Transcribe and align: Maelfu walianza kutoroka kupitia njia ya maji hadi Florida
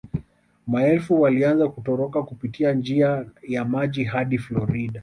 Maelfu 0.67 1.21
walianza 1.21 1.69
kutoroka 1.69 2.23
kupitia 2.23 2.73
njia 2.73 3.25
ya 3.43 3.65
maji 3.65 4.03
hadi 4.03 4.37
Florida 4.37 4.99